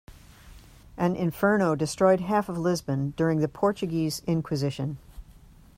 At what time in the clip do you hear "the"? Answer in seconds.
3.39-3.47